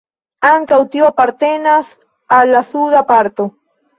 [0.51, 1.91] Ankaŭ tio apartenas
[2.39, 3.49] al la suda parto.